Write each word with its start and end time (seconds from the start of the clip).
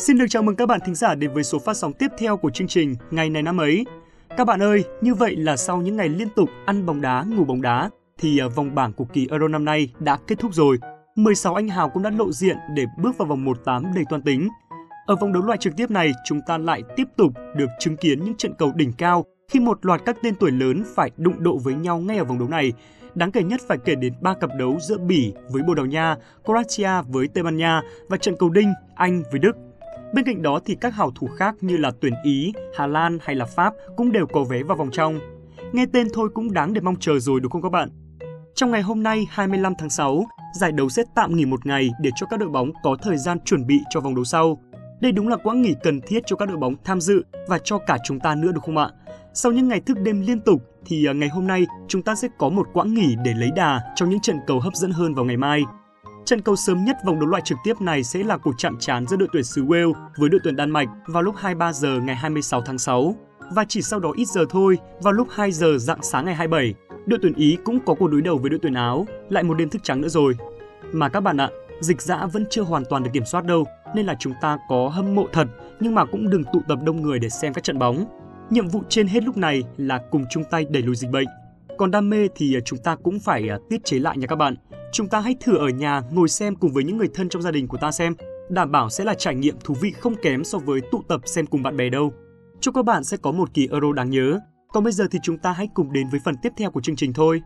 Xin 0.00 0.18
được 0.18 0.26
chào 0.28 0.42
mừng 0.42 0.56
các 0.56 0.66
bạn 0.66 0.80
thính 0.84 0.94
giả 0.94 1.14
đến 1.14 1.32
với 1.32 1.44
số 1.44 1.58
phát 1.58 1.76
sóng 1.76 1.92
tiếp 1.92 2.08
theo 2.18 2.36
của 2.36 2.50
chương 2.50 2.68
trình 2.68 2.94
Ngày 3.10 3.30
này 3.30 3.42
năm 3.42 3.60
ấy. 3.60 3.86
Các 4.36 4.46
bạn 4.46 4.62
ơi, 4.62 4.84
như 5.00 5.14
vậy 5.14 5.36
là 5.36 5.56
sau 5.56 5.76
những 5.82 5.96
ngày 5.96 6.08
liên 6.08 6.28
tục 6.36 6.48
ăn 6.66 6.86
bóng 6.86 7.00
đá, 7.00 7.24
ngủ 7.28 7.44
bóng 7.44 7.62
đá, 7.62 7.90
thì 8.18 8.38
à, 8.38 8.48
vòng 8.48 8.74
bảng 8.74 8.92
của 8.92 9.04
kỳ 9.04 9.26
Euro 9.30 9.48
năm 9.48 9.64
nay 9.64 9.92
đã 9.98 10.18
kết 10.26 10.38
thúc 10.38 10.54
rồi. 10.54 10.78
16 11.16 11.54
anh 11.54 11.68
hào 11.68 11.88
cũng 11.88 12.02
đã 12.02 12.10
lộ 12.10 12.32
diện 12.32 12.56
để 12.74 12.86
bước 12.98 13.18
vào 13.18 13.28
vòng 13.28 13.44
1/8 13.44 13.94
đầy 13.94 14.04
toan 14.10 14.22
tính. 14.22 14.48
Ở 15.06 15.16
vòng 15.16 15.32
đấu 15.32 15.42
loại 15.42 15.58
trực 15.58 15.76
tiếp 15.76 15.90
này, 15.90 16.12
chúng 16.24 16.40
ta 16.46 16.58
lại 16.58 16.82
tiếp 16.96 17.08
tục 17.16 17.32
được 17.56 17.68
chứng 17.78 17.96
kiến 17.96 18.24
những 18.24 18.34
trận 18.34 18.54
cầu 18.58 18.72
đỉnh 18.74 18.92
cao 18.92 19.24
khi 19.48 19.60
một 19.60 19.86
loạt 19.86 20.02
các 20.04 20.16
tên 20.22 20.34
tuổi 20.34 20.50
lớn 20.50 20.84
phải 20.94 21.10
đụng 21.16 21.42
độ 21.42 21.58
với 21.58 21.74
nhau 21.74 21.98
ngay 21.98 22.18
ở 22.18 22.24
vòng 22.24 22.38
đấu 22.38 22.48
này. 22.48 22.72
Đáng 23.14 23.32
kể 23.32 23.42
nhất 23.42 23.60
phải 23.68 23.78
kể 23.84 23.94
đến 23.94 24.12
ba 24.20 24.34
cặp 24.34 24.50
đấu 24.58 24.78
giữa 24.80 24.98
Bỉ 24.98 25.32
với 25.50 25.62
Bồ 25.62 25.74
Đào 25.74 25.86
Nha, 25.86 26.16
Croatia 26.44 27.02
với 27.08 27.28
Tây 27.28 27.44
Ban 27.44 27.56
Nha 27.56 27.82
và 28.08 28.16
trận 28.16 28.34
cầu 28.38 28.50
đinh 28.50 28.72
Anh 28.94 29.22
với 29.30 29.38
Đức. 29.38 29.52
Bên 30.14 30.24
cạnh 30.24 30.42
đó 30.42 30.60
thì 30.64 30.76
các 30.80 30.94
hảo 30.94 31.10
thủ 31.14 31.26
khác 31.26 31.54
như 31.60 31.76
là 31.76 31.90
tuyển 32.00 32.14
Ý, 32.22 32.52
Hà 32.76 32.86
Lan 32.86 33.18
hay 33.22 33.36
là 33.36 33.44
Pháp 33.44 33.74
cũng 33.96 34.12
đều 34.12 34.26
có 34.26 34.44
vé 34.44 34.62
vào 34.62 34.76
vòng 34.76 34.90
trong. 34.92 35.18
Nghe 35.72 35.86
tên 35.92 36.08
thôi 36.12 36.28
cũng 36.34 36.52
đáng 36.52 36.74
để 36.74 36.80
mong 36.80 36.96
chờ 37.00 37.18
rồi 37.18 37.40
đúng 37.40 37.52
không 37.52 37.62
các 37.62 37.72
bạn? 37.72 37.88
Trong 38.54 38.70
ngày 38.70 38.82
hôm 38.82 39.02
nay 39.02 39.26
25 39.30 39.74
tháng 39.78 39.90
6, 39.90 40.24
giải 40.54 40.72
đấu 40.72 40.88
sẽ 40.88 41.02
tạm 41.14 41.36
nghỉ 41.36 41.44
một 41.44 41.66
ngày 41.66 41.90
để 42.00 42.10
cho 42.16 42.26
các 42.30 42.40
đội 42.40 42.48
bóng 42.48 42.72
có 42.82 42.96
thời 43.02 43.16
gian 43.16 43.40
chuẩn 43.40 43.66
bị 43.66 43.80
cho 43.90 44.00
vòng 44.00 44.14
đấu 44.14 44.24
sau. 44.24 44.58
Đây 45.00 45.12
đúng 45.12 45.28
là 45.28 45.36
quãng 45.36 45.62
nghỉ 45.62 45.74
cần 45.82 46.00
thiết 46.00 46.22
cho 46.26 46.36
các 46.36 46.48
đội 46.48 46.58
bóng 46.58 46.74
tham 46.84 47.00
dự 47.00 47.22
và 47.48 47.58
cho 47.58 47.78
cả 47.78 47.98
chúng 48.04 48.20
ta 48.20 48.34
nữa 48.34 48.50
đúng 48.54 48.64
không 48.64 48.76
ạ? 48.76 48.90
Sau 49.34 49.52
những 49.52 49.68
ngày 49.68 49.80
thức 49.80 49.98
đêm 50.00 50.20
liên 50.20 50.40
tục 50.40 50.62
thì 50.86 51.06
à, 51.06 51.12
ngày 51.12 51.28
hôm 51.28 51.46
nay 51.46 51.66
chúng 51.88 52.02
ta 52.02 52.14
sẽ 52.14 52.28
có 52.38 52.48
một 52.48 52.68
quãng 52.72 52.94
nghỉ 52.94 53.16
để 53.24 53.34
lấy 53.34 53.50
đà 53.56 53.80
trong 53.96 54.10
những 54.10 54.20
trận 54.20 54.36
cầu 54.46 54.60
hấp 54.60 54.74
dẫn 54.74 54.90
hơn 54.90 55.14
vào 55.14 55.24
ngày 55.24 55.36
mai. 55.36 55.62
Trận 56.30 56.40
cầu 56.40 56.56
sớm 56.56 56.84
nhất 56.84 56.96
vòng 57.04 57.20
đấu 57.20 57.28
loại 57.28 57.42
trực 57.44 57.58
tiếp 57.64 57.80
này 57.80 58.04
sẽ 58.04 58.22
là 58.22 58.36
cuộc 58.36 58.54
chạm 58.58 58.76
trán 58.78 59.06
giữa 59.06 59.16
đội 59.16 59.28
tuyển 59.32 59.44
xứ 59.44 59.64
Wales 59.64 59.92
với 60.16 60.28
đội 60.28 60.40
tuyển 60.44 60.56
Đan 60.56 60.70
Mạch 60.70 60.88
vào 61.06 61.22
lúc 61.22 61.34
23 61.38 61.72
giờ 61.72 62.00
ngày 62.00 62.16
26 62.16 62.62
tháng 62.62 62.78
6. 62.78 63.14
Và 63.50 63.64
chỉ 63.68 63.82
sau 63.82 64.00
đó 64.00 64.12
ít 64.16 64.28
giờ 64.28 64.44
thôi, 64.50 64.78
vào 65.02 65.12
lúc 65.12 65.28
2 65.30 65.52
giờ 65.52 65.78
dạng 65.78 66.02
sáng 66.02 66.24
ngày 66.24 66.34
27, 66.34 66.74
đội 67.06 67.18
tuyển 67.22 67.34
Ý 67.34 67.56
cũng 67.64 67.80
có 67.86 67.94
cuộc 67.94 68.08
đối 68.08 68.22
đầu 68.22 68.38
với 68.38 68.50
đội 68.50 68.58
tuyển 68.62 68.74
Áo, 68.74 69.06
lại 69.28 69.42
một 69.42 69.54
đêm 69.54 69.68
thức 69.68 69.82
trắng 69.82 70.00
nữa 70.00 70.08
rồi. 70.08 70.36
Mà 70.92 71.08
các 71.08 71.20
bạn 71.20 71.36
ạ, 71.36 71.50
dịch 71.80 72.02
dã 72.02 72.26
vẫn 72.26 72.44
chưa 72.50 72.62
hoàn 72.62 72.84
toàn 72.84 73.02
được 73.02 73.10
kiểm 73.12 73.24
soát 73.24 73.44
đâu, 73.44 73.64
nên 73.94 74.06
là 74.06 74.16
chúng 74.18 74.32
ta 74.42 74.58
có 74.68 74.88
hâm 74.88 75.14
mộ 75.14 75.26
thật, 75.32 75.46
nhưng 75.80 75.94
mà 75.94 76.04
cũng 76.04 76.30
đừng 76.30 76.44
tụ 76.52 76.62
tập 76.68 76.78
đông 76.84 77.02
người 77.02 77.18
để 77.18 77.28
xem 77.28 77.52
các 77.52 77.64
trận 77.64 77.78
bóng. 77.78 78.06
Nhiệm 78.50 78.68
vụ 78.68 78.82
trên 78.88 79.06
hết 79.06 79.24
lúc 79.24 79.36
này 79.36 79.62
là 79.76 79.98
cùng 80.10 80.24
chung 80.30 80.44
tay 80.50 80.66
đẩy 80.70 80.82
lùi 80.82 80.96
dịch 80.96 81.10
bệnh. 81.10 81.26
Còn 81.78 81.90
đam 81.90 82.10
mê 82.10 82.28
thì 82.34 82.56
à, 82.56 82.60
chúng 82.64 82.78
ta 82.78 82.96
cũng 82.96 83.18
phải 83.18 83.48
à, 83.48 83.58
tiết 83.70 83.84
chế 83.84 83.98
lại 83.98 84.18
nha 84.18 84.26
các 84.26 84.36
bạn. 84.36 84.56
Chúng 84.92 85.08
ta 85.08 85.20
hãy 85.20 85.36
thử 85.40 85.56
ở 85.56 85.68
nhà 85.68 86.02
ngồi 86.10 86.28
xem 86.28 86.56
cùng 86.56 86.72
với 86.72 86.84
những 86.84 86.96
người 86.96 87.08
thân 87.14 87.28
trong 87.28 87.42
gia 87.42 87.50
đình 87.50 87.68
của 87.68 87.76
ta 87.80 87.92
xem. 87.92 88.14
Đảm 88.48 88.72
bảo 88.72 88.90
sẽ 88.90 89.04
là 89.04 89.14
trải 89.14 89.34
nghiệm 89.34 89.54
thú 89.64 89.74
vị 89.80 89.92
không 89.92 90.14
kém 90.22 90.44
so 90.44 90.58
với 90.58 90.80
tụ 90.92 91.02
tập 91.08 91.20
xem 91.24 91.46
cùng 91.46 91.62
bạn 91.62 91.76
bè 91.76 91.88
đâu. 91.88 92.12
Chúc 92.60 92.74
các 92.74 92.84
bạn 92.84 93.04
sẽ 93.04 93.16
có 93.16 93.32
một 93.32 93.54
kỳ 93.54 93.68
Euro 93.70 93.92
đáng 93.92 94.10
nhớ. 94.10 94.38
Còn 94.68 94.84
bây 94.84 94.92
giờ 94.92 95.06
thì 95.10 95.18
chúng 95.22 95.38
ta 95.38 95.52
hãy 95.52 95.68
cùng 95.74 95.92
đến 95.92 96.08
với 96.10 96.20
phần 96.24 96.34
tiếp 96.42 96.52
theo 96.56 96.70
của 96.70 96.80
chương 96.80 96.96
trình 96.96 97.12
thôi. 97.12 97.42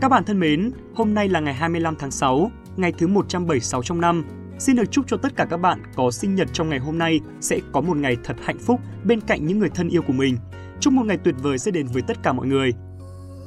Các 0.00 0.08
bạn 0.08 0.24
thân 0.24 0.40
mến, 0.40 0.70
hôm 0.94 1.14
nay 1.14 1.28
là 1.28 1.40
ngày 1.40 1.54
25 1.54 1.96
tháng 1.98 2.10
6, 2.10 2.50
ngày 2.76 2.92
thứ 2.98 3.06
176 3.06 3.82
trong 3.82 4.00
năm. 4.00 4.24
Xin 4.58 4.76
được 4.76 4.90
chúc 4.90 5.04
cho 5.08 5.16
tất 5.16 5.36
cả 5.36 5.46
các 5.50 5.56
bạn 5.56 5.82
có 5.96 6.10
sinh 6.10 6.34
nhật 6.34 6.48
trong 6.52 6.68
ngày 6.68 6.78
hôm 6.78 6.98
nay 6.98 7.20
sẽ 7.40 7.60
có 7.72 7.80
một 7.80 7.96
ngày 7.96 8.16
thật 8.24 8.36
hạnh 8.42 8.58
phúc 8.58 8.80
bên 9.04 9.20
cạnh 9.20 9.46
những 9.46 9.58
người 9.58 9.68
thân 9.68 9.88
yêu 9.88 10.02
của 10.02 10.12
mình. 10.12 10.36
Chúc 10.80 10.92
một 10.92 11.06
ngày 11.06 11.18
tuyệt 11.24 11.34
vời 11.42 11.58
sẽ 11.58 11.70
đến 11.70 11.86
với 11.86 12.02
tất 12.02 12.22
cả 12.22 12.32
mọi 12.32 12.46
người. 12.46 12.72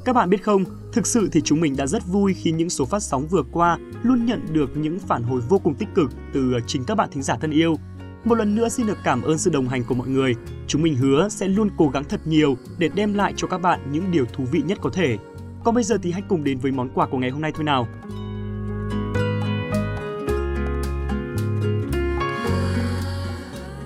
Các 0.04 0.12
bạn 0.12 0.30
biết 0.30 0.42
không, 0.42 0.64
thực 0.92 1.06
sự 1.06 1.28
thì 1.32 1.40
chúng 1.40 1.60
mình 1.60 1.76
đã 1.76 1.86
rất 1.86 2.06
vui 2.06 2.34
khi 2.34 2.52
những 2.52 2.70
số 2.70 2.84
phát 2.84 3.02
sóng 3.02 3.26
vừa 3.26 3.42
qua 3.52 3.78
luôn 4.02 4.26
nhận 4.26 4.40
được 4.52 4.76
những 4.76 4.98
phản 4.98 5.22
hồi 5.22 5.40
vô 5.48 5.58
cùng 5.58 5.74
tích 5.74 5.88
cực 5.94 6.10
từ 6.32 6.52
ờ, 6.52 6.60
chính 6.66 6.84
các 6.84 6.94
bạn 6.94 7.08
thính 7.12 7.22
giả 7.22 7.36
thân 7.40 7.50
yêu. 7.50 7.76
Một 8.24 8.34
lần 8.34 8.54
nữa 8.54 8.68
xin 8.68 8.86
được 8.86 8.98
cảm 9.04 9.22
ơn 9.22 9.38
sự 9.38 9.50
đồng 9.50 9.68
hành 9.68 9.84
của 9.84 9.94
mọi 9.94 10.08
người. 10.08 10.34
Chúng 10.66 10.82
mình 10.82 10.96
hứa 10.96 11.28
sẽ 11.28 11.48
luôn 11.48 11.70
cố 11.76 11.88
gắng 11.88 12.04
thật 12.04 12.20
nhiều 12.24 12.56
để 12.78 12.88
đem 12.94 13.14
lại 13.14 13.32
cho 13.36 13.48
các 13.48 13.58
bạn 13.58 13.80
những 13.92 14.10
điều 14.10 14.24
thú 14.24 14.44
vị 14.52 14.62
nhất 14.66 14.78
có 14.82 14.90
thể. 14.90 15.18
Còn 15.64 15.74
bây 15.74 15.84
giờ 15.84 15.98
thì 16.02 16.12
hãy 16.12 16.22
cùng 16.28 16.44
đến 16.44 16.58
với 16.58 16.72
món 16.72 16.88
quà 16.94 17.06
của 17.06 17.18
ngày 17.18 17.30
hôm 17.30 17.42
nay 17.42 17.52
thôi 17.54 17.64
nào. 17.64 17.88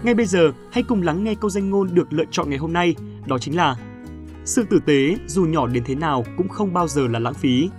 Ngay 0.04 0.14
bây 0.14 0.26
giờ, 0.26 0.52
hãy 0.72 0.82
cùng 0.82 1.02
lắng 1.02 1.24
nghe 1.24 1.34
câu 1.34 1.50
danh 1.50 1.70
ngôn 1.70 1.94
được 1.94 2.12
lựa 2.12 2.24
chọn 2.30 2.50
ngày 2.50 2.58
hôm 2.58 2.72
nay, 2.72 2.94
đó 3.26 3.38
chính 3.38 3.56
là 3.56 3.76
Sự 4.44 4.64
tử 4.70 4.80
tế 4.86 5.16
dù 5.26 5.44
nhỏ 5.44 5.66
đến 5.66 5.82
thế 5.86 5.94
nào 5.94 6.24
cũng 6.36 6.48
không 6.48 6.72
bao 6.72 6.88
giờ 6.88 7.08
là 7.08 7.18
lãng 7.18 7.34
phí. 7.34 7.70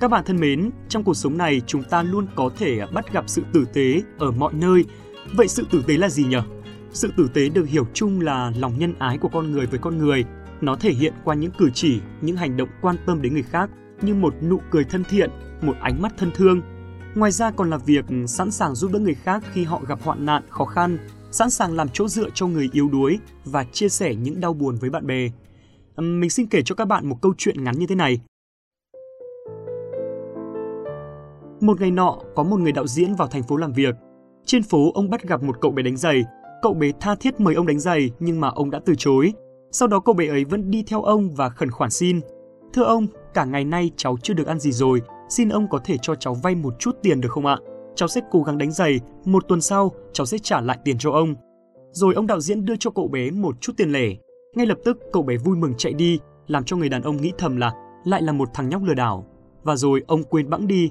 Các 0.00 0.10
bạn 0.10 0.24
thân 0.26 0.40
mến, 0.40 0.70
trong 0.88 1.04
cuộc 1.04 1.14
sống 1.14 1.38
này 1.38 1.62
chúng 1.66 1.82
ta 1.82 2.02
luôn 2.02 2.26
có 2.34 2.50
thể 2.58 2.80
bắt 2.94 3.12
gặp 3.12 3.24
sự 3.26 3.42
tử 3.52 3.64
tế 3.72 4.02
ở 4.18 4.30
mọi 4.30 4.54
nơi. 4.54 4.84
Vậy 5.32 5.48
sự 5.48 5.66
tử 5.70 5.84
tế 5.86 5.96
là 5.96 6.08
gì 6.08 6.24
nhỉ? 6.24 6.38
Sự 6.92 7.12
tử 7.16 7.28
tế 7.34 7.48
được 7.48 7.68
hiểu 7.68 7.86
chung 7.94 8.20
là 8.20 8.52
lòng 8.58 8.78
nhân 8.78 8.94
ái 8.98 9.18
của 9.18 9.28
con 9.28 9.52
người 9.52 9.66
với 9.66 9.78
con 9.78 9.98
người. 9.98 10.24
Nó 10.60 10.76
thể 10.76 10.92
hiện 10.92 11.12
qua 11.24 11.34
những 11.34 11.52
cử 11.58 11.70
chỉ, 11.74 12.00
những 12.20 12.36
hành 12.36 12.56
động 12.56 12.68
quan 12.80 12.96
tâm 13.06 13.22
đến 13.22 13.32
người 13.32 13.42
khác 13.42 13.70
như 14.02 14.14
một 14.14 14.34
nụ 14.42 14.60
cười 14.70 14.84
thân 14.84 15.04
thiện, 15.04 15.30
một 15.62 15.74
ánh 15.80 16.02
mắt 16.02 16.12
thân 16.18 16.30
thương. 16.34 16.60
Ngoài 17.14 17.30
ra 17.30 17.50
còn 17.50 17.70
là 17.70 17.76
việc 17.76 18.04
sẵn 18.26 18.50
sàng 18.50 18.74
giúp 18.74 18.92
đỡ 18.92 18.98
người 18.98 19.14
khác 19.14 19.44
khi 19.52 19.64
họ 19.64 19.80
gặp 19.88 19.98
hoạn 20.02 20.26
nạn, 20.26 20.42
khó 20.50 20.64
khăn, 20.64 20.98
sẵn 21.34 21.50
sàng 21.50 21.72
làm 21.72 21.88
chỗ 21.88 22.08
dựa 22.08 22.30
cho 22.34 22.46
người 22.46 22.68
yếu 22.72 22.88
đuối 22.88 23.18
và 23.44 23.64
chia 23.64 23.88
sẻ 23.88 24.14
những 24.14 24.40
đau 24.40 24.52
buồn 24.52 24.76
với 24.80 24.90
bạn 24.90 25.06
bè. 25.06 25.28
Mình 25.96 26.30
xin 26.30 26.46
kể 26.46 26.62
cho 26.64 26.74
các 26.74 26.84
bạn 26.84 27.06
một 27.06 27.16
câu 27.22 27.34
chuyện 27.38 27.64
ngắn 27.64 27.78
như 27.78 27.86
thế 27.86 27.94
này. 27.94 28.20
Một 31.60 31.80
ngày 31.80 31.90
nọ, 31.90 32.18
có 32.34 32.42
một 32.42 32.60
người 32.60 32.72
đạo 32.72 32.86
diễn 32.86 33.14
vào 33.14 33.28
thành 33.28 33.42
phố 33.42 33.56
làm 33.56 33.72
việc. 33.72 33.94
Trên 34.44 34.62
phố, 34.62 34.92
ông 34.94 35.10
bắt 35.10 35.22
gặp 35.22 35.42
một 35.42 35.60
cậu 35.60 35.70
bé 35.70 35.82
đánh 35.82 35.96
giày. 35.96 36.24
Cậu 36.62 36.74
bé 36.74 36.90
tha 37.00 37.14
thiết 37.14 37.40
mời 37.40 37.54
ông 37.54 37.66
đánh 37.66 37.80
giày, 37.80 38.10
nhưng 38.20 38.40
mà 38.40 38.48
ông 38.48 38.70
đã 38.70 38.80
từ 38.84 38.94
chối. 38.98 39.32
Sau 39.70 39.88
đó 39.88 40.00
cậu 40.00 40.14
bé 40.14 40.26
ấy 40.26 40.44
vẫn 40.44 40.70
đi 40.70 40.82
theo 40.86 41.02
ông 41.02 41.30
và 41.30 41.48
khẩn 41.48 41.70
khoản 41.70 41.90
xin. 41.90 42.20
Thưa 42.72 42.84
ông, 42.84 43.06
cả 43.34 43.44
ngày 43.44 43.64
nay 43.64 43.90
cháu 43.96 44.16
chưa 44.22 44.34
được 44.34 44.46
ăn 44.46 44.58
gì 44.58 44.72
rồi, 44.72 45.02
xin 45.28 45.48
ông 45.48 45.68
có 45.70 45.78
thể 45.84 45.96
cho 46.02 46.14
cháu 46.14 46.34
vay 46.34 46.54
một 46.54 46.74
chút 46.78 46.96
tiền 47.02 47.20
được 47.20 47.32
không 47.32 47.46
ạ? 47.46 47.56
Cháu 47.94 48.08
sẽ 48.08 48.20
cố 48.30 48.42
gắng 48.42 48.58
đánh 48.58 48.72
giày, 48.72 49.00
một 49.24 49.48
tuần 49.48 49.60
sau 49.60 49.92
cháu 50.12 50.26
sẽ 50.26 50.38
trả 50.38 50.60
lại 50.60 50.78
tiền 50.84 50.98
cho 50.98 51.10
ông. 51.10 51.34
Rồi 51.92 52.14
ông 52.14 52.26
đạo 52.26 52.40
diễn 52.40 52.64
đưa 52.64 52.76
cho 52.76 52.90
cậu 52.90 53.08
bé 53.08 53.30
một 53.30 53.60
chút 53.60 53.72
tiền 53.76 53.92
lẻ. 53.92 54.06
Ngay 54.54 54.66
lập 54.66 54.78
tức 54.84 54.98
cậu 55.12 55.22
bé 55.22 55.36
vui 55.36 55.56
mừng 55.56 55.74
chạy 55.78 55.92
đi, 55.92 56.18
làm 56.46 56.64
cho 56.64 56.76
người 56.76 56.88
đàn 56.88 57.02
ông 57.02 57.16
nghĩ 57.16 57.32
thầm 57.38 57.56
là 57.56 57.72
lại 58.04 58.22
là 58.22 58.32
một 58.32 58.48
thằng 58.54 58.68
nhóc 58.68 58.82
lừa 58.82 58.94
đảo. 58.94 59.26
Và 59.62 59.76
rồi 59.76 60.02
ông 60.06 60.22
quên 60.24 60.50
bẵng 60.50 60.66
đi. 60.66 60.90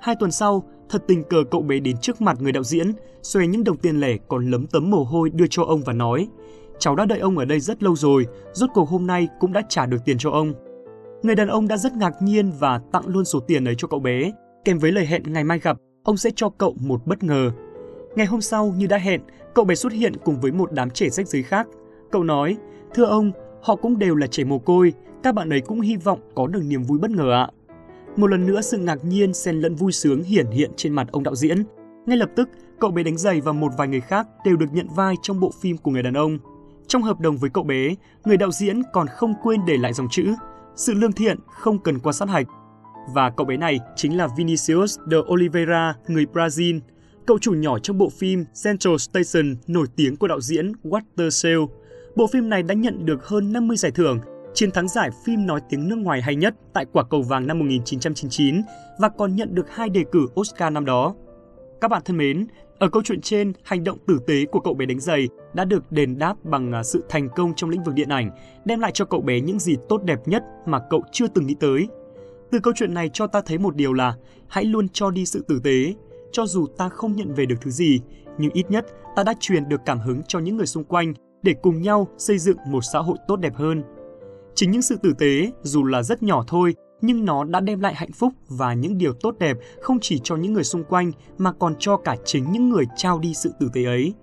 Hai 0.00 0.16
tuần 0.20 0.30
sau, 0.30 0.68
thật 0.88 1.04
tình 1.08 1.22
cờ 1.22 1.44
cậu 1.50 1.62
bé 1.62 1.80
đến 1.80 1.96
trước 1.96 2.20
mặt 2.20 2.36
người 2.40 2.52
đạo 2.52 2.62
diễn, 2.62 2.92
xòe 3.22 3.46
những 3.46 3.64
đồng 3.64 3.76
tiền 3.76 4.00
lẻ 4.00 4.16
còn 4.28 4.50
lấm 4.50 4.66
tấm 4.66 4.90
mồ 4.90 5.04
hôi 5.04 5.30
đưa 5.30 5.46
cho 5.50 5.62
ông 5.64 5.80
và 5.80 5.92
nói 5.92 6.28
Cháu 6.78 6.96
đã 6.96 7.04
đợi 7.04 7.18
ông 7.18 7.38
ở 7.38 7.44
đây 7.44 7.60
rất 7.60 7.82
lâu 7.82 7.96
rồi, 7.96 8.26
rốt 8.52 8.70
cuộc 8.74 8.88
hôm 8.88 9.06
nay 9.06 9.28
cũng 9.40 9.52
đã 9.52 9.62
trả 9.68 9.86
được 9.86 9.98
tiền 10.04 10.18
cho 10.18 10.30
ông. 10.30 10.52
Người 11.22 11.34
đàn 11.34 11.48
ông 11.48 11.68
đã 11.68 11.76
rất 11.76 11.92
ngạc 11.92 12.22
nhiên 12.22 12.50
và 12.58 12.80
tặng 12.92 13.06
luôn 13.06 13.24
số 13.24 13.40
tiền 13.40 13.64
ấy 13.64 13.74
cho 13.78 13.88
cậu 13.88 14.00
bé, 14.00 14.32
kèm 14.64 14.78
với 14.78 14.92
lời 14.92 15.06
hẹn 15.06 15.22
ngày 15.32 15.44
mai 15.44 15.58
gặp 15.58 15.76
ông 16.06 16.16
sẽ 16.16 16.30
cho 16.36 16.48
cậu 16.48 16.74
một 16.80 17.06
bất 17.06 17.22
ngờ. 17.22 17.50
Ngày 18.16 18.26
hôm 18.26 18.40
sau, 18.40 18.74
như 18.76 18.86
đã 18.86 18.98
hẹn, 18.98 19.20
cậu 19.54 19.64
bé 19.64 19.74
xuất 19.74 19.92
hiện 19.92 20.12
cùng 20.24 20.40
với 20.40 20.52
một 20.52 20.72
đám 20.72 20.90
trẻ 20.90 21.08
rách 21.08 21.28
dưới 21.28 21.42
khác. 21.42 21.66
Cậu 22.10 22.24
nói, 22.24 22.56
thưa 22.94 23.04
ông, 23.04 23.32
họ 23.62 23.76
cũng 23.76 23.98
đều 23.98 24.14
là 24.14 24.26
trẻ 24.26 24.44
mồ 24.44 24.58
côi, 24.58 24.92
các 25.22 25.34
bạn 25.34 25.50
ấy 25.50 25.60
cũng 25.60 25.80
hy 25.80 25.96
vọng 25.96 26.20
có 26.34 26.46
được 26.46 26.62
niềm 26.64 26.82
vui 26.82 26.98
bất 26.98 27.10
ngờ 27.10 27.32
ạ. 27.32 27.48
Một 28.16 28.26
lần 28.26 28.46
nữa 28.46 28.60
sự 28.60 28.78
ngạc 28.78 29.04
nhiên 29.04 29.34
xen 29.34 29.60
lẫn 29.60 29.74
vui 29.74 29.92
sướng 29.92 30.22
hiển 30.22 30.46
hiện 30.46 30.70
trên 30.76 30.92
mặt 30.92 31.08
ông 31.12 31.22
đạo 31.22 31.34
diễn. 31.34 31.64
Ngay 32.06 32.16
lập 32.16 32.30
tức, 32.36 32.48
cậu 32.80 32.90
bé 32.90 33.02
đánh 33.02 33.18
giày 33.18 33.40
và 33.40 33.52
một 33.52 33.72
vài 33.78 33.88
người 33.88 34.00
khác 34.00 34.26
đều 34.44 34.56
được 34.56 34.72
nhận 34.72 34.88
vai 34.96 35.14
trong 35.22 35.40
bộ 35.40 35.50
phim 35.60 35.76
của 35.76 35.90
người 35.90 36.02
đàn 36.02 36.14
ông. 36.14 36.38
Trong 36.86 37.02
hợp 37.02 37.20
đồng 37.20 37.36
với 37.36 37.50
cậu 37.50 37.64
bé, 37.64 37.94
người 38.24 38.36
đạo 38.36 38.50
diễn 38.50 38.82
còn 38.92 39.06
không 39.06 39.34
quên 39.42 39.60
để 39.66 39.76
lại 39.76 39.92
dòng 39.92 40.08
chữ 40.10 40.34
Sự 40.76 40.94
lương 40.94 41.12
thiện 41.12 41.38
không 41.48 41.78
cần 41.78 41.98
qua 41.98 42.12
sát 42.12 42.28
hạch, 42.28 42.46
và 43.14 43.30
cậu 43.30 43.46
bé 43.46 43.56
này 43.56 43.80
chính 43.96 44.16
là 44.16 44.28
Vinicius 44.36 44.98
de 45.10 45.16
Oliveira, 45.16 45.94
người 46.08 46.24
Brazil, 46.32 46.80
cậu 47.26 47.38
chủ 47.38 47.52
nhỏ 47.52 47.78
trong 47.78 47.98
bộ 47.98 48.08
phim 48.08 48.44
Central 48.64 48.96
Station 48.96 49.56
nổi 49.66 49.86
tiếng 49.96 50.16
của 50.16 50.28
đạo 50.28 50.40
diễn 50.40 50.72
Walter 50.84 51.30
Sale. 51.30 51.66
Bộ 52.16 52.26
phim 52.26 52.48
này 52.48 52.62
đã 52.62 52.74
nhận 52.74 53.06
được 53.06 53.26
hơn 53.26 53.52
50 53.52 53.76
giải 53.76 53.92
thưởng, 53.92 54.18
chiến 54.54 54.70
thắng 54.70 54.88
giải 54.88 55.10
phim 55.24 55.46
nói 55.46 55.60
tiếng 55.68 55.88
nước 55.88 55.96
ngoài 55.96 56.22
hay 56.22 56.36
nhất 56.36 56.54
tại 56.72 56.86
Quả 56.92 57.04
cầu 57.04 57.22
vàng 57.22 57.46
năm 57.46 57.58
1999 57.58 58.62
và 58.98 59.08
còn 59.08 59.36
nhận 59.36 59.54
được 59.54 59.70
hai 59.70 59.88
đề 59.88 60.04
cử 60.12 60.26
Oscar 60.40 60.72
năm 60.72 60.84
đó. 60.84 61.14
Các 61.80 61.90
bạn 61.90 62.02
thân 62.04 62.16
mến, 62.16 62.46
ở 62.78 62.88
câu 62.88 63.02
chuyện 63.02 63.20
trên, 63.20 63.52
hành 63.62 63.84
động 63.84 63.98
tử 64.06 64.18
tế 64.26 64.44
của 64.46 64.60
cậu 64.60 64.74
bé 64.74 64.86
đánh 64.86 65.00
giày 65.00 65.28
đã 65.54 65.64
được 65.64 65.92
đền 65.92 66.18
đáp 66.18 66.34
bằng 66.44 66.72
à, 66.72 66.82
sự 66.82 67.04
thành 67.08 67.28
công 67.36 67.54
trong 67.54 67.70
lĩnh 67.70 67.82
vực 67.82 67.94
điện 67.94 68.08
ảnh, 68.08 68.30
đem 68.64 68.80
lại 68.80 68.90
cho 68.94 69.04
cậu 69.04 69.20
bé 69.20 69.40
những 69.40 69.58
gì 69.58 69.76
tốt 69.88 70.02
đẹp 70.04 70.18
nhất 70.26 70.42
mà 70.66 70.80
cậu 70.90 71.02
chưa 71.12 71.26
từng 71.28 71.46
nghĩ 71.46 71.54
tới. 71.60 71.88
Từ 72.50 72.58
câu 72.60 72.74
chuyện 72.76 72.94
này 72.94 73.10
cho 73.12 73.26
ta 73.26 73.40
thấy 73.40 73.58
một 73.58 73.76
điều 73.76 73.92
là 73.92 74.16
hãy 74.48 74.64
luôn 74.64 74.88
cho 74.88 75.10
đi 75.10 75.26
sự 75.26 75.44
tử 75.48 75.60
tế, 75.64 75.94
cho 76.32 76.46
dù 76.46 76.66
ta 76.66 76.88
không 76.88 77.16
nhận 77.16 77.34
về 77.34 77.46
được 77.46 77.56
thứ 77.60 77.70
gì, 77.70 78.00
nhưng 78.38 78.50
ít 78.52 78.70
nhất 78.70 78.86
ta 79.16 79.22
đã 79.22 79.34
truyền 79.40 79.68
được 79.68 79.80
cảm 79.86 80.00
hứng 80.00 80.22
cho 80.28 80.38
những 80.38 80.56
người 80.56 80.66
xung 80.66 80.84
quanh 80.84 81.14
để 81.42 81.54
cùng 81.62 81.82
nhau 81.82 82.08
xây 82.18 82.38
dựng 82.38 82.56
một 82.66 82.80
xã 82.92 82.98
hội 82.98 83.16
tốt 83.28 83.36
đẹp 83.36 83.54
hơn. 83.54 83.82
Chính 84.54 84.70
những 84.70 84.82
sự 84.82 84.96
tử 85.02 85.12
tế, 85.18 85.50
dù 85.62 85.84
là 85.84 86.02
rất 86.02 86.22
nhỏ 86.22 86.44
thôi, 86.48 86.74
nhưng 87.00 87.24
nó 87.24 87.44
đã 87.44 87.60
đem 87.60 87.80
lại 87.80 87.94
hạnh 87.94 88.12
phúc 88.12 88.32
và 88.48 88.74
những 88.74 88.98
điều 88.98 89.12
tốt 89.12 89.34
đẹp 89.38 89.56
không 89.80 89.98
chỉ 90.00 90.20
cho 90.24 90.36
những 90.36 90.52
người 90.52 90.64
xung 90.64 90.84
quanh 90.84 91.12
mà 91.38 91.52
còn 91.52 91.74
cho 91.78 91.96
cả 91.96 92.16
chính 92.24 92.52
những 92.52 92.70
người 92.70 92.84
trao 92.96 93.18
đi 93.18 93.34
sự 93.34 93.52
tử 93.60 93.70
tế 93.72 93.84
ấy. 93.84 94.14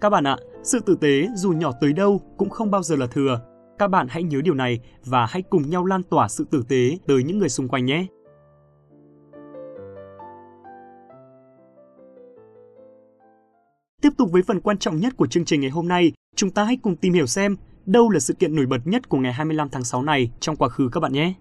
Các 0.00 0.10
bạn 0.10 0.24
ạ, 0.24 0.36
sự 0.62 0.80
tử 0.80 0.96
tế 1.00 1.28
dù 1.34 1.52
nhỏ 1.52 1.72
tới 1.80 1.92
đâu 1.92 2.20
cũng 2.36 2.50
không 2.50 2.70
bao 2.70 2.82
giờ 2.82 2.96
là 2.96 3.06
thừa. 3.06 3.40
Các 3.78 3.88
bạn 3.88 4.06
hãy 4.10 4.22
nhớ 4.22 4.40
điều 4.44 4.54
này 4.54 4.80
và 5.04 5.26
hãy 5.26 5.42
cùng 5.42 5.70
nhau 5.70 5.84
lan 5.84 6.02
tỏa 6.02 6.28
sự 6.28 6.44
tử 6.50 6.64
tế 6.68 6.98
tới 7.06 7.22
những 7.22 7.38
người 7.38 7.48
xung 7.48 7.68
quanh 7.68 7.84
nhé. 7.84 8.06
Tiếp 14.02 14.10
tục 14.18 14.28
với 14.32 14.42
phần 14.42 14.60
quan 14.60 14.78
trọng 14.78 14.96
nhất 14.96 15.16
của 15.16 15.26
chương 15.26 15.44
trình 15.44 15.60
ngày 15.60 15.70
hôm 15.70 15.88
nay, 15.88 16.12
chúng 16.36 16.50
ta 16.50 16.64
hãy 16.64 16.76
cùng 16.82 16.96
tìm 16.96 17.12
hiểu 17.12 17.26
xem 17.26 17.56
đâu 17.86 18.10
là 18.10 18.20
sự 18.20 18.34
kiện 18.34 18.56
nổi 18.56 18.66
bật 18.66 18.80
nhất 18.84 19.08
của 19.08 19.18
ngày 19.18 19.32
25 19.32 19.68
tháng 19.68 19.84
6 19.84 20.02
này 20.02 20.30
trong 20.40 20.56
quá 20.56 20.68
khứ 20.68 20.88
các 20.92 21.00
bạn 21.00 21.12
nhé. 21.12 21.34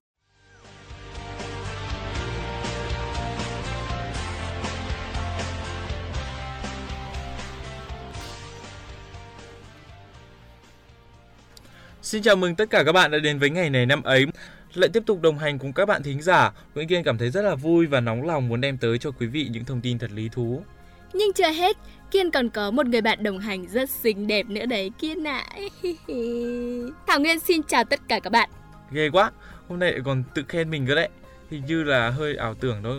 Xin 12.11 12.21
chào 12.21 12.35
mừng 12.35 12.55
tất 12.55 12.69
cả 12.69 12.83
các 12.83 12.91
bạn 12.91 13.11
đã 13.11 13.17
đến 13.17 13.39
với 13.39 13.49
ngày 13.49 13.69
này 13.69 13.85
năm 13.85 14.03
ấy. 14.03 14.25
Lại 14.73 14.89
tiếp 14.93 15.03
tục 15.05 15.21
đồng 15.21 15.37
hành 15.37 15.59
cùng 15.59 15.73
các 15.73 15.85
bạn 15.85 16.03
thính 16.03 16.21
giả, 16.21 16.51
Nguyễn 16.75 16.87
Kiên 16.87 17.03
cảm 17.03 17.17
thấy 17.17 17.29
rất 17.29 17.41
là 17.41 17.55
vui 17.55 17.85
và 17.85 17.99
nóng 17.99 18.27
lòng 18.27 18.49
muốn 18.49 18.61
đem 18.61 18.77
tới 18.77 18.97
cho 18.97 19.11
quý 19.11 19.27
vị 19.27 19.47
những 19.51 19.65
thông 19.65 19.81
tin 19.81 19.99
thật 19.99 20.11
lý 20.11 20.29
thú. 20.29 20.61
Nhưng 21.13 21.33
chưa 21.33 21.51
hết, 21.51 21.77
Kiên 22.11 22.31
còn 22.31 22.49
có 22.49 22.71
một 22.71 22.85
người 22.85 23.01
bạn 23.01 23.23
đồng 23.23 23.39
hành 23.39 23.67
rất 23.67 23.89
xinh 23.89 24.27
đẹp 24.27 24.45
nữa 24.49 24.65
đấy 24.65 24.91
Kiên 24.99 25.27
ạ. 25.27 25.45
À. 25.49 25.61
Thảo 27.07 27.19
Nguyên 27.19 27.39
xin 27.39 27.63
chào 27.63 27.83
tất 27.83 27.99
cả 28.07 28.19
các 28.19 28.29
bạn. 28.29 28.49
Ghê 28.91 29.09
quá, 29.09 29.31
hôm 29.69 29.79
nay 29.79 29.99
còn 30.05 30.23
tự 30.35 30.43
khen 30.47 30.69
mình 30.69 30.85
cơ 30.87 30.95
đấy. 30.95 31.09
Hình 31.51 31.65
như 31.67 31.83
là 31.83 32.09
hơi 32.09 32.35
ảo 32.35 32.53
tưởng 32.53 32.83
đó 32.83 32.89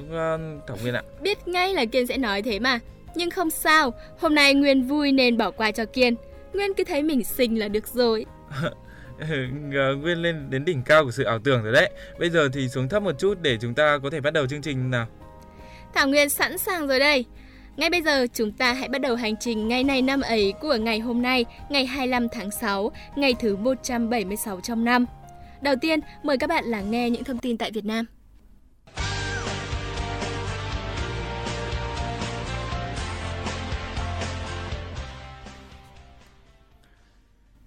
Thảo 0.66 0.76
Nguyên 0.82 0.94
ạ. 0.94 1.02
Biết 1.22 1.48
ngay 1.48 1.74
là 1.74 1.84
Kiên 1.84 2.06
sẽ 2.06 2.16
nói 2.16 2.42
thế 2.42 2.58
mà. 2.58 2.78
Nhưng 3.14 3.30
không 3.30 3.50
sao, 3.50 3.94
hôm 4.20 4.34
nay 4.34 4.54
Nguyên 4.54 4.82
vui 4.82 5.12
nên 5.12 5.38
bỏ 5.38 5.50
qua 5.50 5.70
cho 5.70 5.84
Kiên. 5.84 6.14
Nguyên 6.52 6.74
cứ 6.74 6.84
thấy 6.84 7.02
mình 7.02 7.24
xinh 7.24 7.58
là 7.58 7.68
được 7.68 7.86
rồi. 7.86 8.26
Ừ, 9.72 9.94
nguyên 9.96 10.22
lên 10.22 10.50
đến 10.50 10.64
đỉnh 10.64 10.82
cao 10.82 11.04
của 11.04 11.10
sự 11.10 11.24
ảo 11.24 11.38
tưởng 11.38 11.62
rồi 11.62 11.72
đấy. 11.72 11.90
Bây 12.18 12.30
giờ 12.30 12.48
thì 12.52 12.68
xuống 12.68 12.88
thấp 12.88 13.02
một 13.02 13.18
chút 13.18 13.38
để 13.42 13.56
chúng 13.60 13.74
ta 13.74 13.98
có 14.02 14.10
thể 14.10 14.20
bắt 14.20 14.32
đầu 14.32 14.46
chương 14.46 14.62
trình 14.62 14.90
nào. 14.90 15.06
Thảo 15.94 16.08
Nguyên 16.08 16.28
sẵn 16.28 16.58
sàng 16.58 16.88
rồi 16.88 16.98
đây. 16.98 17.24
Ngay 17.76 17.90
bây 17.90 18.02
giờ 18.02 18.26
chúng 18.34 18.52
ta 18.52 18.72
hãy 18.72 18.88
bắt 18.88 19.00
đầu 19.00 19.14
hành 19.14 19.36
trình 19.36 19.68
ngày 19.68 19.84
này 19.84 20.02
năm 20.02 20.20
ấy 20.20 20.54
của 20.60 20.74
ngày 20.74 20.98
hôm 20.98 21.22
nay, 21.22 21.44
ngày 21.68 21.86
25 21.86 22.28
tháng 22.28 22.50
6, 22.50 22.92
ngày 23.16 23.34
thứ 23.40 23.56
176 23.56 24.60
trong 24.60 24.84
năm. 24.84 25.06
Đầu 25.60 25.74
tiên, 25.80 26.00
mời 26.22 26.38
các 26.38 26.46
bạn 26.46 26.64
lắng 26.64 26.90
nghe 26.90 27.10
những 27.10 27.24
thông 27.24 27.38
tin 27.38 27.58
tại 27.58 27.70
Việt 27.70 27.84
Nam. 27.84 28.06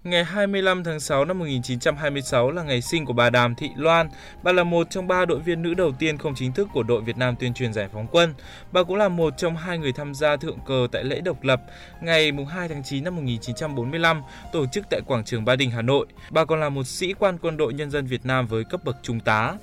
Ngày 0.06 0.24
25 0.24 0.84
tháng 0.84 1.00
6 1.00 1.26
năm 1.26 1.40
1926 1.40 2.52
là 2.52 2.64
ngày 2.64 2.82
sinh 2.82 3.06
của 3.06 3.14
bà 3.14 3.30
Đàm 3.30 3.56
Thị 3.56 3.70
Loan. 3.76 4.10
Bà 4.44 4.52
là 4.52 4.64
một 4.64 4.90
trong 4.90 5.08
ba 5.08 5.26
đội 5.26 5.40
viên 5.40 5.62
nữ 5.62 5.74
đầu 5.74 5.92
tiên 6.00 6.18
không 6.18 6.36
chính 6.36 6.52
thức 6.52 6.68
của 6.74 6.84
đội 6.84 7.02
Việt 7.02 7.18
Nam 7.18 7.36
tuyên 7.36 7.54
truyền 7.54 7.74
giải 7.74 7.88
phóng 7.94 8.08
quân. 8.12 8.34
Bà 8.72 8.84
cũng 8.84 8.96
là 8.96 9.10
một 9.10 9.34
trong 9.38 9.58
hai 9.58 9.78
người 9.78 9.92
tham 9.92 10.16
gia 10.16 10.36
thượng 10.36 10.60
cờ 10.66 10.88
tại 10.92 11.04
lễ 11.04 11.22
độc 11.22 11.44
lập 11.44 11.62
ngày 12.02 12.32
2 12.50 12.68
tháng 12.68 12.84
9 12.84 13.04
năm 13.04 13.16
1945 13.16 14.22
tổ 14.54 14.66
chức 14.66 14.86
tại 14.90 15.02
quảng 15.08 15.24
trường 15.24 15.46
Ba 15.46 15.56
Đình, 15.56 15.72
Hà 15.72 15.82
Nội. 15.82 16.06
Bà 16.30 16.46
còn 16.46 16.60
là 16.60 16.70
một 16.70 16.88
sĩ 16.88 17.14
quan 17.14 17.38
quân 17.42 17.58
đội 17.58 17.74
nhân 17.74 17.92
dân 17.92 18.06
Việt 18.06 18.26
Nam 18.26 18.48
với 18.48 18.64
cấp 18.64 18.84
bậc 18.84 18.96
trung 19.02 19.20
tá. 19.20 19.54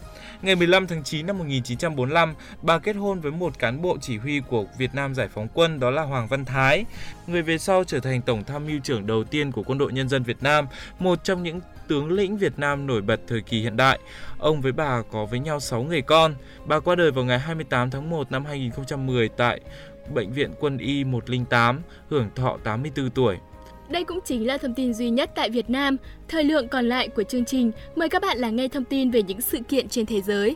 Ngày 0.43 0.57
15 0.57 0.87
tháng 0.87 1.05
9 1.05 1.27
năm 1.27 1.39
1945, 1.39 2.35
bà 2.63 2.79
kết 2.79 2.93
hôn 2.93 3.21
với 3.21 3.33
một 3.33 3.59
cán 3.59 3.83
bộ 3.83 3.99
chỉ 4.01 4.19
huy 4.19 4.41
của 4.41 4.65
Việt 4.79 4.95
Nam 4.95 5.15
Giải 5.15 5.29
phóng 5.29 5.49
quân 5.55 5.81
đó 5.81 5.91
là 5.91 6.03
Hoàng 6.03 6.29
Văn 6.29 6.45
Thái, 6.45 6.85
người 7.27 7.43
về 7.43 7.59
sau 7.59 7.85
trở 7.85 8.01
thành 8.01 8.23
tổng 8.23 8.45
tham 8.45 8.67
mưu 8.67 8.81
trưởng 8.81 9.07
đầu 9.07 9.25
tiên 9.25 9.53
của 9.53 9.63
Quân 9.63 9.79
đội 9.79 9.93
Nhân 9.93 10.09
dân 10.09 10.23
Việt 10.23 10.32
Nam, 10.41 10.67
một 10.99 11.25
trong 11.25 11.43
những 11.43 11.61
tướng 11.89 12.13
lĩnh 12.13 12.37
Việt 12.37 12.59
Nam 12.59 12.87
nổi 12.87 13.03
bật 13.03 13.21
thời 13.27 13.41
kỳ 13.41 13.61
hiện 13.61 13.77
đại. 13.77 13.99
Ông 14.39 14.61
với 14.61 14.73
bà 14.73 15.03
có 15.13 15.25
với 15.25 15.39
nhau 15.39 15.61
6 15.61 15.83
người 15.83 16.03
con. 16.03 16.35
Bà 16.67 16.81
qua 16.81 16.95
đời 16.95 17.11
vào 17.11 17.25
ngày 17.25 17.39
28 17.39 17.91
tháng 17.91 18.11
1 18.11 18.33
năm 18.33 18.45
2010 18.45 19.29
tại 19.29 19.61
Bệnh 20.15 20.33
viện 20.33 20.51
Quân 20.61 20.79
y 20.79 21.05
108, 21.05 21.81
hưởng 22.11 22.29
thọ 22.35 22.59
84 22.65 23.11
tuổi. 23.11 23.37
Đây 23.89 24.05
cũng 24.05 24.19
chính 24.25 24.47
là 24.47 24.59
thông 24.59 24.75
tin 24.75 24.95
duy 24.95 25.11
nhất 25.11 25.31
tại 25.35 25.51
Việt 25.51 25.71
Nam. 25.71 25.97
Thời 26.29 26.45
lượng 26.45 26.69
còn 26.69 26.89
lại 26.89 27.09
của 27.09 27.23
chương 27.23 27.45
trình, 27.45 27.73
mời 27.97 28.09
các 28.09 28.23
bạn 28.23 28.39
lắng 28.39 28.57
nghe 28.57 28.69
thông 28.69 28.85
tin 28.85 29.11
về 29.11 29.23
những 29.23 29.41
sự 29.41 29.59
kiện 29.69 29.89
trên 29.89 30.07
thế 30.07 30.21
giới. 30.21 30.55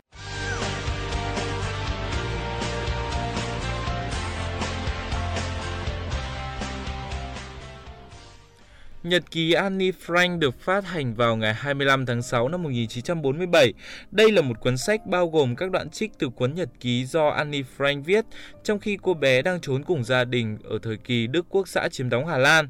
Nhật 9.08 9.30
ký 9.30 9.52
Annie 9.52 9.92
Frank 10.06 10.38
được 10.38 10.60
phát 10.60 10.86
hành 10.86 11.14
vào 11.14 11.36
ngày 11.36 11.54
25 11.54 12.06
tháng 12.06 12.22
6 12.22 12.48
năm 12.48 12.62
1947. 12.62 13.72
Đây 14.10 14.32
là 14.32 14.42
một 14.42 14.60
cuốn 14.60 14.76
sách 14.76 15.06
bao 15.06 15.28
gồm 15.28 15.56
các 15.56 15.70
đoạn 15.70 15.90
trích 15.90 16.10
từ 16.18 16.28
cuốn 16.28 16.54
nhật 16.54 16.68
ký 16.80 17.04
do 17.04 17.28
Annie 17.28 17.62
Frank 17.78 18.02
viết 18.02 18.24
trong 18.64 18.78
khi 18.78 18.98
cô 19.02 19.14
bé 19.14 19.42
đang 19.42 19.60
trốn 19.60 19.82
cùng 19.82 20.04
gia 20.04 20.24
đình 20.24 20.58
ở 20.64 20.78
thời 20.82 20.96
kỳ 20.96 21.26
Đức 21.26 21.46
Quốc 21.50 21.68
xã 21.68 21.88
chiếm 21.88 22.08
đóng 22.08 22.26
Hà 22.26 22.38
Lan. 22.38 22.68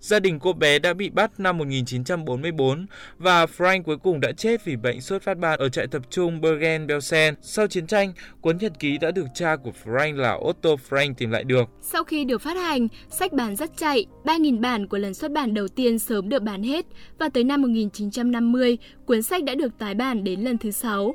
Gia 0.00 0.20
đình 0.20 0.38
cô 0.38 0.52
bé 0.52 0.78
đã 0.78 0.94
bị 0.94 1.10
bắt 1.10 1.40
năm 1.40 1.58
1944 1.58 2.86
và 3.18 3.46
Frank 3.46 3.82
cuối 3.82 3.96
cùng 3.96 4.20
đã 4.20 4.32
chết 4.32 4.64
vì 4.64 4.76
bệnh 4.76 5.00
sốt 5.00 5.22
phát 5.22 5.38
ban 5.38 5.58
ở 5.58 5.68
trại 5.68 5.86
tập 5.86 6.02
trung 6.10 6.40
Bergen-Belsen. 6.40 7.34
Sau 7.42 7.66
chiến 7.66 7.86
tranh, 7.86 8.12
cuốn 8.40 8.58
nhật 8.58 8.72
ký 8.78 8.98
đã 8.98 9.10
được 9.10 9.26
cha 9.34 9.56
của 9.56 9.72
Frank 9.84 10.16
là 10.16 10.32
Otto 10.32 10.70
Frank 10.88 11.14
tìm 11.14 11.30
lại 11.30 11.44
được. 11.44 11.68
Sau 11.82 12.04
khi 12.04 12.24
được 12.24 12.42
phát 12.42 12.56
hành, 12.56 12.88
sách 13.10 13.32
bán 13.32 13.56
rất 13.56 13.70
chạy, 13.76 14.06
3.000 14.24 14.60
bản 14.60 14.86
của 14.86 14.98
lần 14.98 15.14
xuất 15.14 15.32
bản 15.32 15.54
đầu 15.54 15.68
tiên 15.78 15.98
sớm 15.98 16.28
được 16.28 16.42
bán 16.42 16.62
hết 16.62 16.86
và 17.18 17.28
tới 17.28 17.44
năm 17.44 17.62
1950, 17.62 18.78
cuốn 19.06 19.22
sách 19.22 19.44
đã 19.44 19.54
được 19.54 19.78
tái 19.78 19.94
bản 19.94 20.24
đến 20.24 20.40
lần 20.40 20.58
thứ 20.58 20.70
6. 20.70 21.14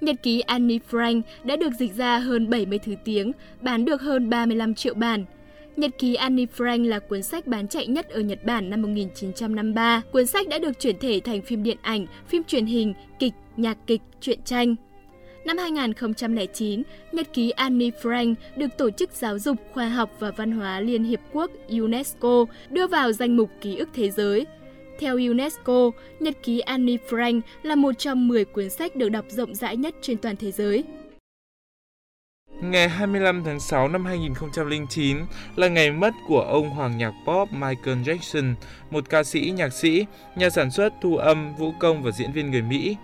Nhật 0.00 0.16
ký 0.22 0.40
Annie 0.40 0.78
Frank 0.90 1.22
đã 1.44 1.56
được 1.56 1.72
dịch 1.78 1.94
ra 1.94 2.18
hơn 2.18 2.50
70 2.50 2.78
thứ 2.78 2.94
tiếng, 3.04 3.32
bán 3.60 3.84
được 3.84 4.00
hơn 4.00 4.30
35 4.30 4.74
triệu 4.74 4.94
bản. 4.94 5.24
Nhật 5.76 5.90
ký 5.98 6.14
Annie 6.14 6.46
Frank 6.56 6.88
là 6.88 6.98
cuốn 6.98 7.22
sách 7.22 7.46
bán 7.46 7.68
chạy 7.68 7.86
nhất 7.86 8.08
ở 8.08 8.20
Nhật 8.20 8.44
Bản 8.44 8.70
năm 8.70 8.82
1953. 8.82 10.02
Cuốn 10.12 10.26
sách 10.26 10.48
đã 10.48 10.58
được 10.58 10.80
chuyển 10.80 10.98
thể 10.98 11.20
thành 11.24 11.42
phim 11.42 11.62
điện 11.62 11.78
ảnh, 11.82 12.06
phim 12.28 12.44
truyền 12.44 12.66
hình, 12.66 12.94
kịch, 13.18 13.34
nhạc 13.56 13.78
kịch, 13.86 14.00
truyện 14.20 14.38
tranh. 14.44 14.74
Năm 15.46 15.58
2009, 15.58 16.82
Nhật 17.12 17.26
ký 17.32 17.50
Annie 17.50 17.90
Frank 18.02 18.34
được 18.56 18.66
Tổ 18.78 18.90
chức 18.90 19.10
Giáo 19.12 19.38
dục, 19.38 19.56
Khoa 19.72 19.88
học 19.88 20.10
và 20.18 20.30
Văn 20.30 20.52
hóa 20.52 20.80
Liên 20.80 21.04
Hiệp 21.04 21.20
Quốc 21.32 21.50
UNESCO 21.68 22.46
đưa 22.70 22.86
vào 22.86 23.12
danh 23.12 23.36
mục 23.36 23.50
ký 23.60 23.76
ức 23.76 23.88
thế 23.94 24.10
giới. 24.10 24.46
Theo 24.98 25.14
UNESCO, 25.14 25.90
Nhật 26.20 26.34
ký 26.42 26.60
Annie 26.60 26.96
Frank 27.08 27.40
là 27.62 27.74
một 27.74 27.92
trong 27.98 28.28
10 28.28 28.44
cuốn 28.44 28.70
sách 28.70 28.96
được 28.96 29.08
đọc 29.08 29.24
rộng 29.28 29.54
rãi 29.54 29.76
nhất 29.76 29.94
trên 30.02 30.16
toàn 30.18 30.36
thế 30.36 30.52
giới. 30.52 30.84
Ngày 32.62 32.88
25 32.88 33.42
tháng 33.44 33.60
6 33.60 33.88
năm 33.88 34.04
2009 34.04 35.16
là 35.56 35.68
ngày 35.68 35.90
mất 35.90 36.14
của 36.28 36.40
ông 36.40 36.70
hoàng 36.70 36.98
nhạc 36.98 37.12
pop 37.26 37.52
Michael 37.52 37.98
Jackson, 38.02 38.54
một 38.90 39.08
ca 39.10 39.24
sĩ, 39.24 39.52
nhạc 39.56 39.72
sĩ, 39.72 40.06
nhà 40.36 40.50
sản 40.50 40.70
xuất, 40.70 40.92
thu 41.02 41.16
âm, 41.16 41.56
vũ 41.56 41.72
công 41.80 42.02
và 42.02 42.10
diễn 42.10 42.32
viên 42.32 42.50
người 42.50 42.62
Mỹ. 42.62 42.96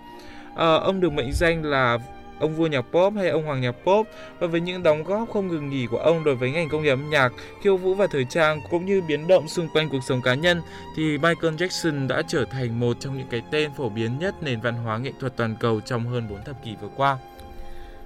À, 0.55 0.73
ông 0.73 0.99
được 0.99 1.13
mệnh 1.13 1.31
danh 1.31 1.63
là 1.63 1.97
ông 2.43 2.55
vua 2.55 2.67
nhạc 2.67 2.81
pop 2.81 3.13
hay 3.15 3.29
ông 3.29 3.45
hoàng 3.45 3.61
nhạc 3.61 3.71
pop 3.71 4.07
và 4.39 4.47
với 4.47 4.61
những 4.61 4.83
đóng 4.83 5.03
góp 5.03 5.29
không 5.33 5.47
ngừng 5.47 5.69
nghỉ 5.69 5.87
của 5.87 5.97
ông 5.97 6.23
đối 6.23 6.35
với 6.35 6.51
ngành 6.51 6.69
công 6.69 6.83
nghiệp 6.83 6.89
âm 6.89 7.09
nhạc, 7.09 7.33
khiêu 7.61 7.77
vũ 7.77 7.93
và 7.93 8.07
thời 8.07 8.25
trang 8.25 8.61
cũng 8.71 8.85
như 8.85 9.01
biến 9.01 9.27
động 9.27 9.47
xung 9.47 9.67
quanh 9.73 9.89
cuộc 9.89 10.03
sống 10.07 10.21
cá 10.21 10.33
nhân 10.33 10.61
thì 10.97 11.17
Michael 11.17 11.55
Jackson 11.55 12.07
đã 12.07 12.21
trở 12.27 12.45
thành 12.45 12.79
một 12.79 12.97
trong 12.99 13.17
những 13.17 13.27
cái 13.29 13.41
tên 13.51 13.71
phổ 13.77 13.89
biến 13.89 14.19
nhất 14.19 14.35
nền 14.41 14.61
văn 14.61 14.75
hóa 14.75 14.97
nghệ 14.97 15.11
thuật 15.19 15.37
toàn 15.37 15.55
cầu 15.59 15.81
trong 15.85 16.05
hơn 16.05 16.27
4 16.29 16.43
thập 16.43 16.63
kỷ 16.65 16.71
vừa 16.81 16.89
qua. 16.95 17.17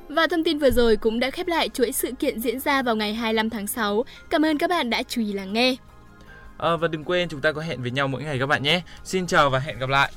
Và 0.10 0.28
thông 0.28 0.44
tin 0.44 0.60
vừa 0.60 0.72
rồi 0.72 0.98
cũng 0.98 1.20
đã 1.20 1.32
khép 1.32 1.48
lại 1.48 1.70
chuỗi 1.70 1.92
sự 1.92 2.12
kiện 2.20 2.40
diễn 2.40 2.60
ra 2.60 2.82
vào 2.82 2.96
ngày 2.96 3.14
25 3.14 3.50
tháng 3.50 3.68
6. 3.68 4.06
Cảm 4.30 4.46
ơn 4.46 4.58
các 4.58 4.70
bạn 4.70 4.90
đã 4.90 5.04
chú 5.04 5.22
ý 5.22 5.34
lắng 5.34 5.54
nghe. 5.54 5.76
À, 6.58 6.76
và 6.76 6.88
đừng 6.88 7.04
quên 7.04 7.30
chúng 7.30 7.42
ta 7.42 7.52
có 7.52 7.62
hẹn 7.62 7.82
với 7.82 7.92
nhau 7.92 8.08
mỗi 8.08 8.24
ngày 8.24 8.40
các 8.40 8.46
bạn 8.46 8.64
nhé. 8.64 8.82
Xin 9.04 9.28
chào 9.28 9.50
và 9.50 9.60
hẹn 9.60 9.80
gặp 9.80 9.90
lại. 9.90 10.12